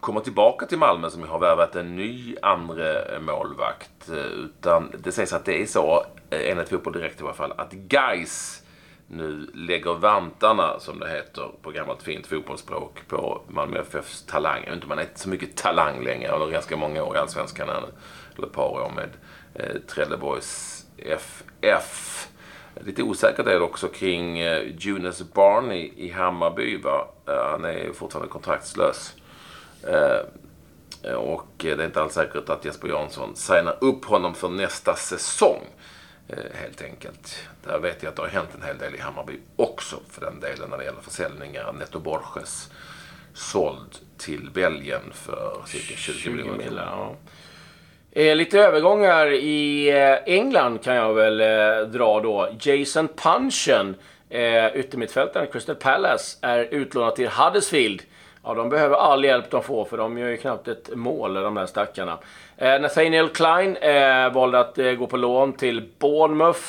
kommer 0.00 0.20
tillbaka 0.20 0.66
till 0.66 0.78
Malmö 0.78 1.10
som 1.10 1.28
har 1.28 1.38
värvat 1.38 1.76
en 1.76 1.96
ny 1.96 2.36
andra 2.42 3.20
målvakt. 3.20 4.08
Eh, 4.08 4.16
Utan 4.16 4.92
det 4.98 5.12
sägs 5.12 5.32
att 5.32 5.44
det 5.44 5.62
är 5.62 5.66
så, 5.66 6.06
eh, 6.30 6.50
enligt 6.50 6.68
Fotboll 6.68 6.92
Direkt 6.92 7.20
i 7.20 7.24
alla 7.24 7.34
fall, 7.34 7.52
att 7.56 7.74
Geis 7.92 8.63
nu 9.08 9.50
lägger 9.54 9.94
vantarna, 9.94 10.80
som 10.80 10.98
det 10.98 11.08
heter 11.08 11.50
på 11.62 11.70
gammalt 11.70 12.02
fint 12.02 12.26
fotbollsspråk, 12.26 13.08
på 13.08 13.42
Malmö 13.48 13.80
FFs 13.80 14.22
talang. 14.22 14.60
Jag 14.60 14.66
vet 14.66 14.74
inte, 14.74 14.86
man 14.86 14.98
är 14.98 15.02
inte 15.02 15.20
så 15.20 15.28
mycket 15.28 15.56
talang 15.56 16.04
längre, 16.04 16.34
eller 16.34 16.50
ganska 16.50 16.76
många 16.76 17.04
år 17.04 17.16
i 17.16 17.18
Allsvenskan 17.18 17.68
här 17.68 17.80
nu. 17.80 17.86
Eller 18.36 18.46
ett 18.46 18.52
par 18.52 18.68
år 18.68 18.92
med 18.96 19.10
eh, 19.54 19.80
Trelleborgs 19.80 20.86
FF. 20.98 22.28
Lite 22.80 23.02
osäkert 23.02 23.46
är 23.46 23.50
det 23.50 23.60
också 23.60 23.88
kring 23.88 24.38
eh, 24.38 24.62
Jonas 24.78 25.32
Barney 25.32 25.92
i 25.96 26.10
Hammarby. 26.10 26.82
Va? 26.82 27.08
Eh, 27.26 27.50
han 27.50 27.64
är 27.64 27.92
fortfarande 27.92 28.32
kontraktslös. 28.32 29.14
Eh, 29.82 31.14
och 31.14 31.46
det 31.56 31.70
är 31.70 31.84
inte 31.84 32.02
alls 32.02 32.14
säkert 32.14 32.48
att 32.48 32.64
Jesper 32.64 32.88
Jansson 32.88 33.36
signar 33.36 33.76
upp 33.80 34.04
honom 34.04 34.34
för 34.34 34.48
nästa 34.48 34.94
säsong. 34.94 35.62
Eh, 36.28 36.36
helt 36.54 36.82
enkelt. 36.82 37.48
Där 37.64 37.78
vet 37.78 38.02
jag 38.02 38.10
att 38.10 38.16
det 38.16 38.22
har 38.22 38.28
hänt 38.28 38.48
en 38.54 38.62
hel 38.62 38.78
del 38.78 38.94
i 38.94 38.98
Hammarby 38.98 39.32
också 39.56 39.96
för 40.10 40.20
den 40.20 40.40
delen 40.40 40.70
när 40.70 40.78
det 40.78 40.84
gäller 40.84 41.00
försäljningar. 41.00 41.72
Netto 41.72 41.98
Borges 41.98 42.70
såld 43.34 43.96
till 44.18 44.50
Belgien 44.54 45.12
för 45.12 45.62
cirka 45.66 45.94
20, 45.96 46.30
miljoner 46.30 46.64
kronor. 46.64 46.82
Ja. 46.86 47.16
Eh, 48.12 48.36
lite 48.36 48.58
övergångar 48.58 49.32
i 49.32 49.88
eh, 49.90 50.34
England 50.34 50.82
kan 50.82 50.94
jag 50.94 51.14
väl 51.14 51.40
eh, 51.40 51.88
dra 51.88 52.20
då. 52.20 52.48
Jason 52.60 53.08
Punchen, 53.08 53.94
eh, 54.30 54.76
yttermittfältaren 54.76 55.46
Crystal 55.52 55.76
Palace, 55.76 56.38
är 56.40 56.58
utlånad 56.58 57.16
till 57.16 57.28
Huddersfield. 57.28 58.02
Ja, 58.44 58.54
de 58.54 58.68
behöver 58.68 58.96
all 58.96 59.24
hjälp 59.24 59.50
de 59.50 59.62
får 59.62 59.84
för 59.84 59.96
de 59.96 60.18
gör 60.18 60.28
ju 60.28 60.36
knappt 60.36 60.68
ett 60.68 60.90
mål, 60.94 61.34
de 61.34 61.54
där 61.54 61.66
stackarna. 61.66 62.18
Eh, 62.56 62.80
Nathaniel 62.80 63.28
Klein 63.28 63.76
eh, 63.76 64.32
valde 64.32 64.58
att 64.60 64.78
eh, 64.78 64.92
gå 64.92 65.06
på 65.06 65.16
lån 65.16 65.52
till 65.52 65.88
Bournemouth 65.98 66.62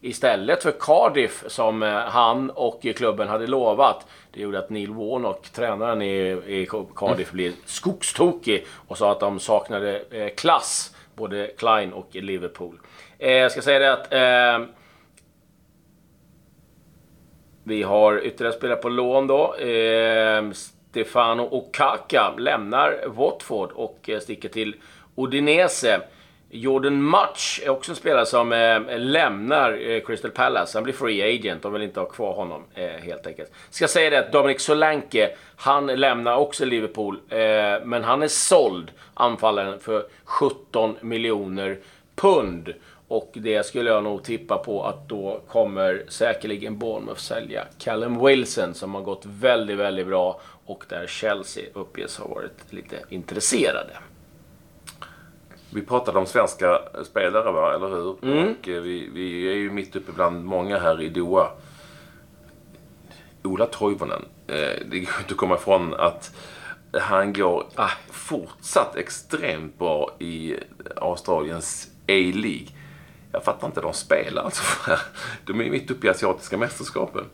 istället 0.00 0.62
för 0.62 0.72
Cardiff 0.80 1.44
som 1.46 1.82
eh, 1.82 1.94
han 1.94 2.50
och 2.50 2.86
klubben 2.96 3.28
hade 3.28 3.46
lovat. 3.46 4.06
Det 4.32 4.40
gjorde 4.40 4.58
att 4.58 4.70
Neil 4.70 4.92
Warnock, 4.92 5.48
tränaren 5.48 6.02
i, 6.02 6.42
i 6.46 6.68
Cardiff, 6.96 7.30
blev 7.30 7.52
skogstokig 7.64 8.66
och 8.88 8.98
sa 8.98 9.12
att 9.12 9.20
de 9.20 9.40
saknade 9.40 10.02
eh, 10.10 10.28
klass, 10.28 10.96
både 11.14 11.46
Klein 11.46 11.92
och 11.92 12.08
Liverpool. 12.12 12.80
Eh, 13.18 13.32
jag 13.32 13.52
ska 13.52 13.62
säga 13.62 13.78
det 13.78 13.92
att 13.92 14.12
eh, 14.12 14.66
vi 17.64 17.82
har 17.82 18.26
ytterligare 18.26 18.56
spelare 18.56 18.78
på 18.78 18.88
lån 18.88 19.26
då. 19.26 19.54
Stefano 20.92 21.48
Okaka 21.50 22.34
lämnar 22.38 23.04
Watford 23.06 23.70
och 23.72 24.08
eh, 24.08 24.20
sticker 24.20 24.48
till 24.48 24.74
Udinese. 25.16 26.00
Jordan 26.50 27.10
Much 27.10 27.62
är 27.64 27.68
också 27.68 27.92
en 27.92 27.96
spelare 27.96 28.26
som 28.26 28.52
eh, 28.52 28.98
lämnar 28.98 29.90
eh, 29.90 30.00
Crystal 30.00 30.30
Palace. 30.30 30.78
Han 30.78 30.84
blir 30.84 30.94
free 30.94 31.36
agent. 31.36 31.62
De 31.62 31.72
vill 31.72 31.82
inte 31.82 32.00
ha 32.00 32.06
kvar 32.06 32.32
honom 32.32 32.64
eh, 32.74 32.86
helt 32.86 33.26
enkelt. 33.26 33.52
Ska 33.70 33.88
säga 33.88 34.10
det 34.10 34.18
att 34.18 34.32
Dominic 34.32 34.62
Solanke, 34.62 35.30
han 35.56 35.86
lämnar 35.86 36.36
också 36.36 36.64
Liverpool. 36.64 37.20
Eh, 37.28 37.38
men 37.84 38.04
han 38.04 38.22
är 38.22 38.28
såld, 38.28 38.90
anfallaren, 39.14 39.80
för 39.80 40.06
17 40.24 40.96
miljoner 41.00 41.78
pund. 42.14 42.74
Och 43.08 43.30
det 43.34 43.66
skulle 43.66 43.90
jag 43.90 44.04
nog 44.04 44.22
tippa 44.22 44.58
på 44.58 44.84
att 44.84 45.08
då 45.08 45.40
kommer 45.48 46.04
säkerligen 46.08 46.78
Bournemouth 46.78 47.20
sälja 47.20 47.64
Callum 47.78 48.26
Wilson 48.26 48.74
som 48.74 48.94
har 48.94 49.02
gått 49.02 49.22
väldigt, 49.26 49.78
väldigt 49.78 50.06
bra 50.06 50.40
och 50.66 50.84
där 50.88 51.06
Chelsea 51.06 51.64
uppges 51.74 52.18
ha 52.18 52.28
varit 52.28 52.72
lite 52.72 53.04
intresserade. 53.08 53.98
Vi 55.70 55.82
pratade 55.82 56.18
om 56.18 56.26
svenska 56.26 56.80
spelare, 57.04 57.52
va? 57.52 57.74
eller 57.74 57.88
hur? 57.88 58.06
Och 58.08 58.68
eh, 58.68 58.82
vi, 58.82 59.10
vi 59.14 59.48
är 59.48 59.54
ju 59.54 59.70
mitt 59.70 59.96
uppe 59.96 60.12
bland 60.12 60.44
många 60.44 60.78
här 60.78 61.00
i 61.00 61.08
Doha. 61.08 61.50
Ola 63.42 63.66
Toivonen. 63.66 64.24
Eh, 64.46 64.86
det 64.86 65.00
går 65.00 65.14
inte 65.18 65.32
att 65.32 65.36
komma 65.36 65.54
ifrån 65.54 65.94
att 65.94 66.34
han 66.92 67.32
går 67.32 67.66
ah, 67.74 67.90
fortsatt 68.10 68.96
extremt 68.96 69.78
bra 69.78 70.16
i 70.18 70.56
Australiens 70.96 71.90
A-League. 72.08 72.66
Jag 73.32 73.44
fattar 73.44 73.66
inte, 73.66 73.80
de 73.80 73.92
spelar 73.92 74.42
alltså. 74.42 74.62
De 75.46 75.60
är 75.60 75.64
ju 75.64 75.70
mitt 75.70 75.90
uppe 75.90 76.06
i 76.06 76.10
asiatiska 76.10 76.56
mästerskapen. 76.56 77.24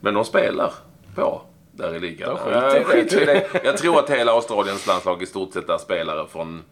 Men 0.00 0.14
de 0.14 0.24
spelar 0.24 0.72
bra 1.14 1.44
där 1.76 1.94
i 1.94 2.00
ligan. 2.00 2.38
De 2.74 2.84
skiter- 2.84 3.46
Jag 3.64 3.76
tror 3.76 3.98
att 3.98 4.10
hela 4.10 4.32
Australiens 4.32 4.86
landslag 4.86 5.22
i 5.22 5.26
stort 5.26 5.52
sett 5.52 5.68
är 5.68 5.78
spelare 5.78 6.26
från 6.28 6.62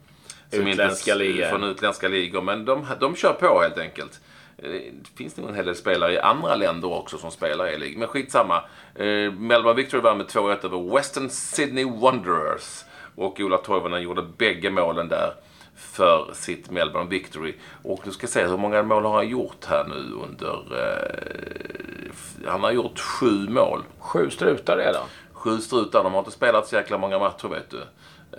Utländska 0.50 1.12
inte, 1.12 1.24
ligor. 1.24 1.48
Från 1.48 1.64
utländska 1.64 2.08
ligor. 2.08 2.42
Men 2.42 2.64
de, 2.64 2.86
de 3.00 3.16
kör 3.16 3.32
på 3.32 3.60
helt 3.62 3.78
enkelt. 3.78 4.20
Det 4.56 4.82
finns 5.18 5.36
nog 5.36 5.48
en 5.48 5.54
hel 5.54 5.64
del 5.66 5.74
spelare 5.76 6.12
i 6.12 6.18
andra 6.18 6.54
länder 6.54 6.92
också 6.92 7.18
som 7.18 7.30
spelar 7.30 7.68
i 7.68 7.78
lig. 7.78 7.98
Men 7.98 8.08
skitsamma. 8.08 8.56
Eh, 8.94 9.04
Melbourne 9.32 9.74
Victory 9.74 10.00
vann 10.02 10.18
med 10.18 10.26
2-1 10.26 10.64
över 10.64 10.94
Western 10.96 11.30
Sydney 11.30 11.84
Wanderers. 11.84 12.84
Och 13.16 13.40
Ola 13.40 13.56
Toivonen 13.58 14.02
gjorde 14.02 14.22
bägge 14.22 14.70
målen 14.70 15.08
där 15.08 15.34
för 15.76 16.30
sitt 16.32 16.70
Melbourne 16.70 17.10
Victory. 17.10 17.54
Och 17.82 18.00
nu 18.06 18.12
ska 18.12 18.22
jag 18.24 18.30
se 18.30 18.44
hur 18.46 18.56
många 18.56 18.82
mål 18.82 19.04
har 19.04 19.14
han 19.14 19.28
gjort 19.28 19.64
här 19.64 19.84
nu 19.84 20.14
under... 20.24 20.58
Eh, 20.80 22.48
han 22.50 22.62
har 22.62 22.72
gjort 22.72 22.98
sju 22.98 23.48
mål. 23.48 23.82
Sju 23.98 24.30
strutar 24.30 24.76
redan. 24.76 25.02
Sju 25.32 25.58
strutar. 25.58 26.02
De 26.04 26.12
har 26.12 26.18
inte 26.18 26.30
spelat 26.30 26.66
så 26.68 26.76
jäkla 26.76 26.98
många 26.98 27.18
matcher 27.18 27.48
vet 27.48 27.70
du. 27.70 27.80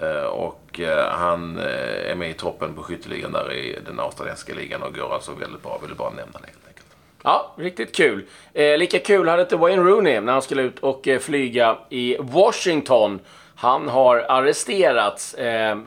Eh, 0.07 0.23
Och 0.25 0.79
eh, 0.79 1.09
han 1.11 1.57
eh, 1.57 2.11
är 2.11 2.15
med 2.15 2.29
i 2.29 2.33
toppen 2.33 2.73
på 2.73 2.83
skytteligan 2.83 3.31
där 3.31 3.53
i 3.53 3.79
den 3.85 3.99
australiensiska 3.99 4.53
ligan 4.53 4.83
och 4.83 4.95
går 4.95 5.13
alltså 5.13 5.31
väldigt 5.31 5.63
bra. 5.63 5.79
Vill 5.83 5.95
bara 5.95 6.09
nämna 6.09 6.39
det 6.39 6.47
helt 6.47 6.67
enkelt. 6.67 6.85
Ja, 7.23 7.53
riktigt 7.57 7.95
kul. 7.95 8.25
Eh, 8.53 8.77
lika 8.77 8.99
kul 8.99 9.27
hade 9.27 9.41
inte 9.41 9.55
Wayne 9.55 9.83
Rooney 9.83 10.19
när 10.19 10.33
han 10.33 10.41
skulle 10.41 10.61
ut 10.61 10.79
och 10.79 11.07
eh, 11.07 11.19
flyga 11.19 11.77
i 11.89 12.17
Washington. 12.19 13.19
Han 13.55 13.89
har 13.89 14.17
arresterats 14.29 15.35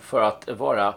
för 0.00 0.20
att 0.20 0.48
vara 0.48 0.94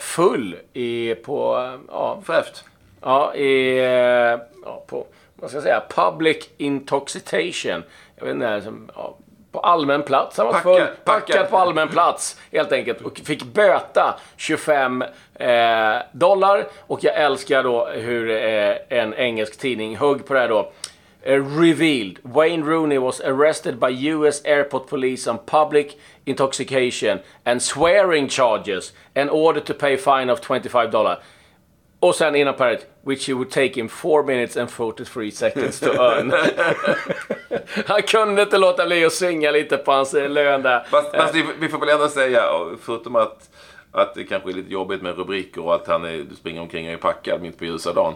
full 0.00 0.56
i, 0.72 1.14
på, 1.14 1.56
eh, 1.58 1.80
ja, 1.88 2.20
Fräft. 2.24 2.64
ja, 3.02 3.34
i, 3.34 3.78
eh, 3.78 4.40
ja, 4.64 4.84
på, 4.86 5.06
vad 5.34 5.50
ska 5.50 5.56
jag 5.56 5.62
säga, 5.64 5.82
public 5.88 6.48
intoxication. 6.56 7.82
Jag 8.16 8.26
vet 8.26 8.34
inte, 8.34 8.62
som, 8.62 8.90
ja, 8.94 9.16
på 9.52 9.60
allmän 9.60 10.02
plats. 10.02 10.36
Han 10.38 10.46
var 10.46 10.52
Packad, 10.52 10.76
full, 10.76 10.86
packad. 11.04 11.26
packad 11.26 11.50
på 11.50 11.56
allmän 11.58 11.88
plats 11.88 12.40
helt 12.52 12.72
enkelt 12.72 13.00
och 13.00 13.18
fick 13.24 13.44
böta 13.44 14.18
25 14.36 15.04
eh, 15.34 15.96
dollar. 16.12 16.66
Och 16.78 17.04
jag 17.04 17.14
älskar 17.16 17.62
då 17.62 17.86
hur 17.86 18.30
eh, 18.30 18.76
en 18.88 19.14
engelsk 19.14 19.58
tidning 19.58 19.96
högg 19.96 20.26
på 20.26 20.34
det 20.34 20.40
här 20.40 20.48
då. 20.48 20.72
Eh, 21.26 21.42
revealed. 21.42 22.20
Wayne 22.22 22.62
Rooney 22.62 22.98
was 22.98 23.20
arrested 23.20 23.80
by 23.80 23.88
US 23.88 24.40
airport 24.44 24.86
police 24.86 25.26
on 25.26 25.38
public 25.38 25.98
intoxication 26.24 27.20
and 27.44 27.60
swearing 27.60 28.28
charges 28.28 28.92
and 29.16 29.28
ordered 29.30 29.66
to 29.66 29.74
pay 29.74 29.96
fine 29.96 30.30
of 30.30 30.40
25 30.40 30.90
dollar. 30.90 31.18
Och 32.00 32.14
sen 32.14 32.34
innan 32.34 32.54
paret, 32.54 32.86
which 33.02 33.28
you 33.28 33.38
would 33.38 33.50
take 33.50 33.80
in 33.80 33.88
4 33.88 34.22
minutes 34.22 34.56
and 34.56 34.70
43 34.70 35.30
seconds 35.30 35.80
to 35.80 35.90
earn. 35.90 36.32
Han 37.86 38.02
kunde 38.02 38.42
inte 38.42 38.58
låta 38.58 38.86
bli 38.86 39.04
att 39.04 39.12
svinga 39.12 39.50
lite 39.50 39.76
på 39.76 39.92
hans 39.92 40.14
eh, 40.14 40.28
lön 40.28 40.62
där. 40.62 40.84
Fast, 40.90 41.16
fast 41.16 41.34
vi, 41.34 41.44
vi 41.60 41.68
får 41.68 41.78
väl 41.78 41.88
ändå 41.88 42.08
säga, 42.08 42.42
förutom 42.82 43.16
att, 43.16 43.50
att 43.92 44.14
det 44.14 44.24
kanske 44.24 44.50
är 44.50 44.54
lite 44.54 44.72
jobbigt 44.72 45.02
med 45.02 45.16
rubriker 45.16 45.64
och 45.64 45.74
att 45.74 45.86
han 45.86 46.04
är, 46.04 46.26
springer 46.36 46.60
omkring 46.60 46.86
och 46.86 46.92
är 46.92 46.96
packad 46.96 47.42
mitt 47.42 47.58
på 47.58 47.64
ljusa 47.64 47.92
dagen. 47.92 48.14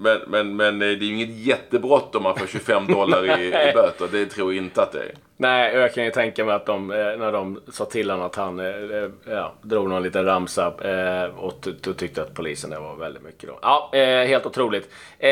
Eh, 0.00 0.02
Men, 0.02 0.20
men, 0.26 0.56
men 0.56 0.78
det 0.78 0.86
är 0.86 0.90
ju 0.94 1.14
inget 1.14 1.28
jättebrott 1.36 2.14
om 2.14 2.22
man 2.22 2.36
får 2.38 2.46
25 2.46 2.86
dollar 2.92 3.40
i, 3.40 3.46
i 3.46 3.72
böter. 3.74 4.08
Det 4.12 4.26
tror 4.26 4.54
jag 4.54 4.64
inte 4.64 4.82
att 4.82 4.92
det 4.92 4.98
är. 4.98 5.14
Nej, 5.36 5.74
jag 5.76 5.94
kan 5.94 6.04
ju 6.04 6.10
tänka 6.10 6.44
mig 6.44 6.54
att 6.54 6.66
de, 6.66 6.90
eh, 6.90 6.96
när 6.96 7.32
de 7.32 7.60
sa 7.72 7.84
till 7.84 8.10
honom 8.10 8.26
att 8.26 8.36
han 8.36 8.60
eh, 8.60 8.66
eh, 8.66 9.10
ja, 9.26 9.52
drog 9.62 9.88
någon 9.88 10.02
liten 10.02 10.24
ramsa 10.24 10.66
eh, 10.84 11.38
och 11.38 11.54
ty- 11.60 11.92
tyckte 11.94 12.22
att 12.22 12.34
polisen 12.34 12.70
det 12.70 12.78
var 12.78 12.96
väldigt 12.96 13.22
mycket 13.22 13.48
då. 13.48 13.58
Ja, 13.62 13.90
eh, 13.92 14.26
helt 14.26 14.46
otroligt. 14.46 14.88
Eh, 15.18 15.30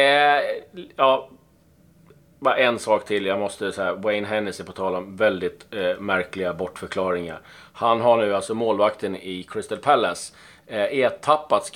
ja, 0.97 1.29
bara 2.41 2.57
en 2.57 2.79
sk 2.79 3.05
till. 3.07 3.27
Jag 3.27 3.39
måste 3.39 3.73
säga 3.73 3.95
Wayne 3.95 4.27
Hennessy 4.27 4.65
på 4.65 4.73
tal 4.73 4.95
om 4.95 5.17
väldigt 5.17 5.67
eh, 5.75 5.99
märkliga 6.01 6.55
bortförklaringar. 6.55 7.41
Han 7.73 8.01
har 8.01 8.17
nu 8.17 8.35
alltså 8.35 8.55
målvakten 8.55 9.17
i 9.17 9.43
Crystal 9.43 9.79
Palace 9.79 10.35
eh, 10.67 10.99
ertappats, 10.99 11.73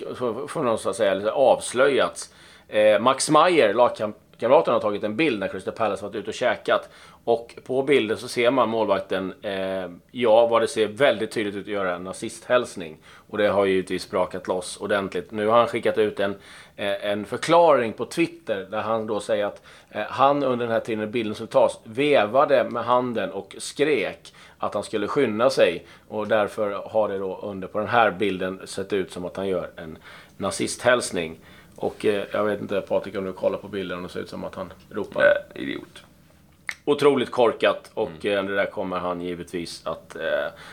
får 0.49 0.75
att 0.90 0.96
säga, 0.96 1.32
avslöjats. 1.32 2.34
Eh, 2.72 2.98
Max 2.98 3.30
Meyer, 3.30 3.74
lagkamraten, 3.74 4.74
har 4.74 4.80
tagit 4.80 5.04
en 5.04 5.16
bild 5.16 5.40
när 5.40 5.48
Crystal 5.48 5.74
Palace 5.74 6.02
varit 6.02 6.14
ute 6.14 6.28
och 6.28 6.34
käkat. 6.34 6.88
Och 7.24 7.54
på 7.64 7.82
bilden 7.82 8.16
så 8.16 8.28
ser 8.28 8.50
man 8.50 8.68
målvakten, 8.68 9.34
eh, 9.42 9.90
ja 10.10 10.46
vad 10.46 10.62
det 10.62 10.68
ser 10.68 10.86
väldigt 10.88 11.30
tydligt 11.30 11.54
ut 11.54 11.62
att 11.62 11.72
göra 11.72 11.94
en 11.94 12.04
nazisthälsning. 12.04 12.98
Och 13.28 13.38
det 13.38 13.48
har 13.48 13.64
ju 13.64 13.72
givetvis 13.72 14.10
brakat 14.10 14.48
loss 14.48 14.76
ordentligt. 14.76 15.30
Nu 15.30 15.46
har 15.46 15.58
han 15.58 15.66
skickat 15.66 15.98
ut 15.98 16.20
en, 16.20 16.34
eh, 16.76 17.06
en 17.06 17.24
förklaring 17.24 17.92
på 17.92 18.04
Twitter 18.04 18.66
där 18.70 18.80
han 18.80 19.06
då 19.06 19.20
säger 19.20 19.46
att 19.46 19.62
eh, 19.90 20.02
han 20.02 20.42
under 20.42 20.66
den 20.66 20.72
här 20.72 20.80
tiden 20.80 21.10
bilden 21.10 21.34
som 21.34 21.46
tas 21.46 21.80
vevade 21.84 22.64
med 22.64 22.84
handen 22.84 23.30
och 23.30 23.56
skrek 23.58 24.34
att 24.58 24.74
han 24.74 24.82
skulle 24.82 25.08
skynda 25.08 25.50
sig. 25.50 25.86
Och 26.08 26.28
därför 26.28 26.70
har 26.70 27.08
det 27.08 27.18
då 27.18 27.40
under 27.42 27.68
på 27.68 27.78
den 27.78 27.88
här 27.88 28.10
bilden 28.10 28.60
sett 28.64 28.92
ut 28.92 29.12
som 29.12 29.24
att 29.24 29.36
han 29.36 29.48
gör 29.48 29.70
en 29.76 29.98
nazisthälsning. 30.36 31.38
Och 31.82 32.04
eh, 32.04 32.24
jag 32.32 32.44
vet 32.44 32.60
inte 32.60 32.80
Patrik 32.80 33.16
om 33.16 33.24
du 33.24 33.32
kollar 33.32 33.58
på 33.58 33.68
bilden 33.68 33.98
och 33.98 34.02
det 34.02 34.08
ser 34.08 34.20
ut 34.20 34.28
som 34.28 34.44
att 34.44 34.54
han 34.54 34.72
ropar. 34.90 35.20
Nej, 35.20 35.62
idiot. 35.62 36.02
Otroligt 36.84 37.30
korkat 37.30 37.90
och 37.94 38.26
eh, 38.26 38.44
det 38.44 38.56
där 38.56 38.66
kommer 38.66 38.98
han 38.98 39.20
givetvis 39.20 39.86
att 39.86 40.16
eh, 40.16 40.22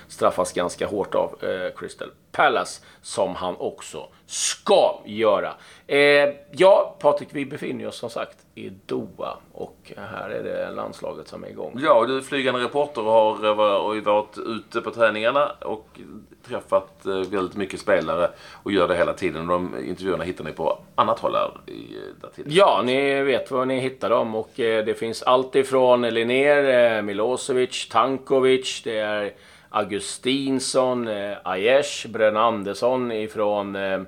straffas 0.08 0.54
ganska 0.54 0.88
hårt 0.88 1.16
av 1.16 1.36
eh, 1.44 1.80
Crystal 1.80 2.12
Palace. 2.32 2.82
Som 3.02 3.36
han 3.36 3.56
också 3.58 4.08
ska 4.26 5.02
göra. 5.06 5.54
Eh, 5.88 6.30
ja, 6.52 6.96
Patrik, 7.00 7.30
vi 7.32 7.46
befinner 7.46 7.88
oss 7.88 7.96
som 7.98 8.10
sagt 8.10 8.38
i 8.56 8.72
Doha 8.86 9.38
och 9.54 9.92
här 9.98 10.30
är 10.30 10.44
det 10.44 10.72
landslaget 10.72 11.28
som 11.28 11.44
är 11.44 11.48
igång. 11.48 11.80
Ja, 11.84 12.06
du 12.06 12.18
är 12.18 12.22
flygande 12.22 12.60
reporter 12.60 13.02
och 13.02 13.12
har 13.12 13.46
eh, 13.46 14.02
varit 14.04 14.38
ute 14.38 14.82
på 14.82 14.92
träningarna 14.92 15.52
och 15.62 16.00
träffat 16.48 17.06
eh, 17.06 17.14
väldigt 17.14 17.56
mycket 17.56 17.80
spelare 17.80 18.30
och 18.64 18.72
gör 18.72 18.88
det 18.88 18.96
hela 18.96 19.14
tiden. 19.14 19.48
De 19.48 19.76
intervjuerna 19.86 20.24
hittar 20.24 20.44
ni 20.44 20.52
på 20.52 20.78
annat 20.96 21.20
håll 21.20 21.36
här 21.36 21.52
i. 21.66 21.98
Ja, 22.46 22.82
ni 22.86 23.22
vet 23.22 23.52
var 23.52 23.66
ni 23.66 23.80
hittar 23.80 24.10
dem 24.10 24.36
och 24.36 24.52
det 24.56 25.00
finns 25.00 25.24
allt 25.24 25.56
ifrån 25.56 25.99
Linnér, 26.02 26.98
eh, 26.98 27.02
Milosevic, 27.02 27.90
Tankovic, 27.90 28.82
det 28.84 28.98
är 28.98 29.34
Augustinsson, 29.70 31.08
eh, 31.08 31.38
Aiesh, 31.44 32.08
Brön 32.08 32.38
Andersson 32.38 33.12
ifrån 33.12 33.76
eh, 33.76 34.02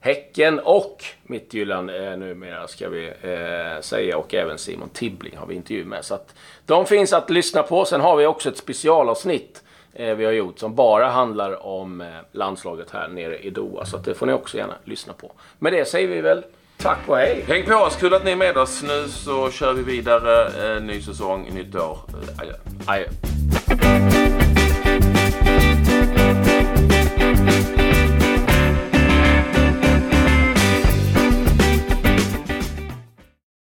Häcken 0.00 0.58
och 0.58 1.04
Midtjylland 1.22 1.90
eh, 1.90 2.16
numera 2.16 2.68
ska 2.68 2.88
vi 2.88 3.06
eh, 3.06 3.80
säga 3.80 4.18
och 4.18 4.34
även 4.34 4.58
Simon 4.58 4.88
Tibbling 4.88 5.36
har 5.36 5.46
vi 5.46 5.54
intervju 5.54 5.84
med. 5.84 6.04
Så 6.04 6.14
att 6.14 6.34
de 6.66 6.86
finns 6.86 7.12
att 7.12 7.30
lyssna 7.30 7.62
på. 7.62 7.84
Sen 7.84 8.00
har 8.00 8.16
vi 8.16 8.26
också 8.26 8.48
ett 8.48 8.56
specialavsnitt 8.56 9.62
eh, 9.92 10.14
vi 10.14 10.24
har 10.24 10.32
gjort 10.32 10.58
som 10.58 10.74
bara 10.74 11.08
handlar 11.08 11.66
om 11.66 12.00
eh, 12.00 12.06
landslaget 12.32 12.90
här 12.90 13.08
nere 13.08 13.38
i 13.38 13.50
Doha. 13.50 13.84
Så 13.84 13.96
att 13.96 14.04
det 14.04 14.14
får 14.14 14.26
ni 14.26 14.32
också 14.32 14.56
gärna 14.56 14.74
lyssna 14.84 15.12
på. 15.12 15.32
Med 15.58 15.72
det 15.72 15.84
säger 15.84 16.08
vi 16.08 16.20
väl 16.20 16.44
tack 16.78 16.98
och 17.06 17.16
hej! 17.16 17.44
Häng 17.48 17.64
på 17.64 17.74
oss, 17.74 17.96
kul 17.96 18.14
att 18.14 18.24
ni 18.24 18.30
är 18.30 18.36
med 18.36 18.56
oss. 18.56 18.82
Nu 18.82 19.08
så 19.08 19.50
kör 19.50 19.72
vi 19.72 19.82
vidare. 19.82 20.74
Eh, 20.76 20.82
ny 20.82 21.02
säsong, 21.02 21.50
nytt 21.54 21.74
år. 21.74 21.98
Eh, 22.08 22.40
Adjö. 22.40 22.52
Adjö. 22.86 23.04